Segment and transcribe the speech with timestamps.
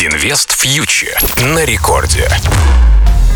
[0.00, 2.28] Инвест фьючер на рекорде.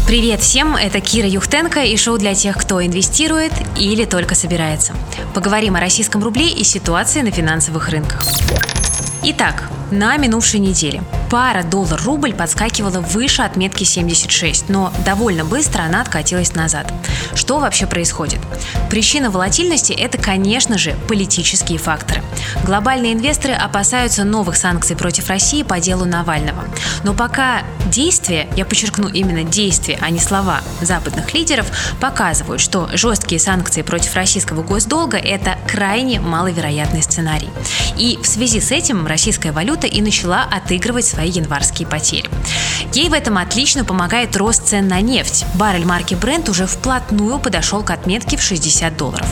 [0.07, 4.95] Привет всем, это Кира Юхтенко и шоу для тех, кто инвестирует или только собирается.
[5.35, 8.25] Поговорим о российском рубле и ситуации на финансовых рынках.
[9.25, 11.03] Итак, на минувшей неделе
[11.33, 16.93] пара доллар-рубль подскакивала выше отметки 76, но довольно быстро она откатилась назад.
[17.35, 18.39] Что вообще происходит?
[18.91, 22.23] Причина волатильности– это, конечно же, политические факторы.
[22.67, 26.65] Глобальные инвесторы опасаются новых санкций против России по делу Навального.
[27.03, 31.67] Но пока действия, я подчеркну именно действия, а не слова западных лидеров,
[31.99, 37.49] показывают, что жесткие санкции против российского госдолга– это крайне маловероятный сценарий.
[37.97, 42.29] И в связи с этим российская валюта и начала отыгрывать свои январские потери.
[42.93, 45.45] Ей в этом отлично помогает рост цен на нефть.
[45.55, 49.27] Баррель марки Brent уже вплотную подошел к отметке в 60 долларов.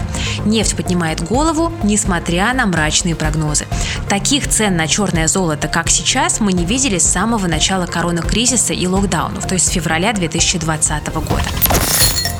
[0.45, 3.67] Нефть поднимает голову, несмотря на мрачные прогнозы.
[4.09, 8.87] Таких цен на черное золото, как сейчас, мы не видели с самого начала коронакризиса и
[8.87, 11.45] локдаунов, то есть с февраля 2020 года.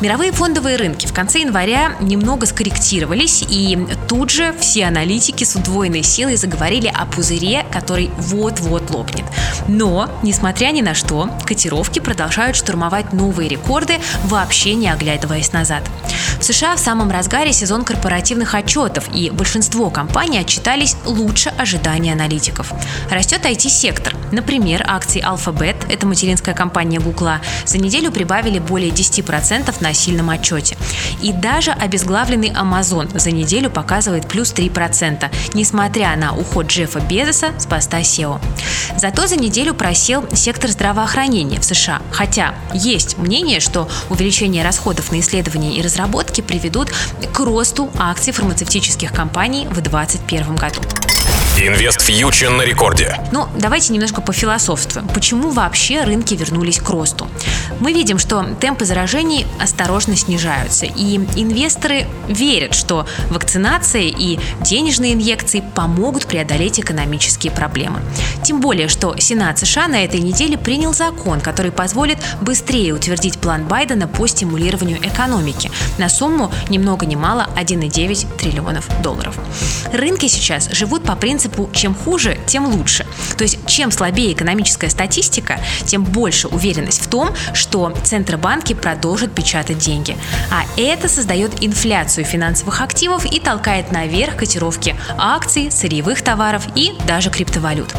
[0.01, 6.03] Мировые фондовые рынки в конце января немного скорректировались, и тут же все аналитики с удвоенной
[6.03, 9.27] силой заговорили о пузыре, который вот-вот лопнет.
[9.69, 15.83] Но, несмотря ни на что, котировки продолжают штурмовать новые рекорды, вообще не оглядываясь назад.
[16.39, 22.73] В США в самом разгаре сезон корпоративных отчетов, и большинство компаний отчитались лучше ожиданий аналитиков.
[23.11, 24.17] Растет IT-сектор.
[24.33, 27.33] Например, акции Alphabet, это материнская компания Google,
[27.67, 30.77] за неделю прибавили более 10% на сильном отчете.
[31.23, 37.67] И даже обезглавленный Amazon за неделю показывает плюс 3%, несмотря на уход Джеффа Безоса с
[37.67, 38.41] поста SEO.
[38.97, 45.21] Зато за неделю просел сектор здравоохранения в США, хотя есть мнение, что увеличение расходов на
[45.21, 46.91] исследования и разработки приведут
[47.33, 50.81] к росту акций фармацевтических компаний в 2021 году.
[51.63, 53.19] Инвест фьючер на рекорде.
[53.33, 55.07] Ну, давайте немножко пофилософствуем.
[55.09, 57.29] Почему вообще рынки вернулись к росту?
[57.81, 65.63] Мы видим, что темпы заражений осторожно снижаются, и инвесторы верят, что вакцинация и денежные инъекции
[65.75, 68.01] помогут преодолеть экономические проблемы.
[68.43, 73.65] Тем более, что Сенат США на этой неделе принял закон, который позволит быстрее утвердить план
[73.67, 79.37] Байдена по стимулированию экономики на сумму ни много ни мало 1,9 триллионов долларов.
[79.93, 83.07] Рынки сейчас живут по принципу принципу «чем хуже, тем лучше».
[83.37, 89.79] То есть чем слабее экономическая статистика, тем больше уверенность в том, что центробанки продолжат печатать
[89.79, 90.17] деньги.
[90.51, 97.31] А это создает инфляцию финансовых активов и толкает наверх котировки акций, сырьевых товаров и даже
[97.31, 97.95] криптовалют.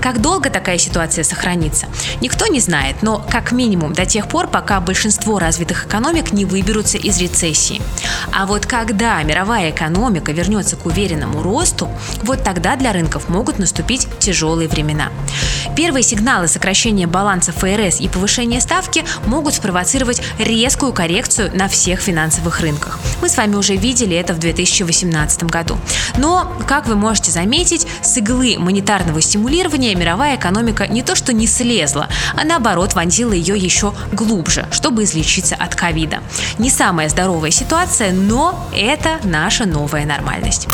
[0.00, 1.86] Как долго такая ситуация сохранится?
[2.20, 6.98] Никто не знает, но как минимум до тех пор, пока большинство развитых экономик не выберутся
[6.98, 7.80] из рецессии.
[8.32, 11.88] А вот когда мировая экономика вернется к уверенному росту,
[12.22, 15.10] вот тогда для рынков могут наступить тяжелые времена.
[15.76, 22.60] Первые сигналы сокращения баланса ФРС и повышения ставки могут спровоцировать резкую коррекцию на всех финансовых
[22.60, 22.98] рынках.
[23.20, 25.76] Мы с вами уже видели это в 2018 году.
[26.16, 31.46] Но, как вы можете заметить, с иглы монетарного стимулирования мировая экономика не то что не
[31.46, 36.20] слезла, а наоборот вонзила ее еще глубже, чтобы излечиться от ковида.
[36.58, 40.68] Не самая здоровая ситуация, но это наша новая нормальность.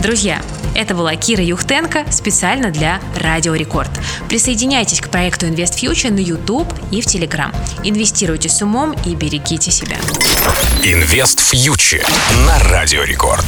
[0.00, 0.40] Друзья,
[0.74, 3.90] это была Кира Юхтенко специально для Радио Рекорд.
[4.28, 7.54] Присоединяйтесь к проекту Invest Future на YouTube и в Telegram.
[7.82, 9.96] Инвестируйте с умом и берегите себя.
[10.84, 12.06] Инвест фьючер
[12.46, 13.46] на Радио Рекорд.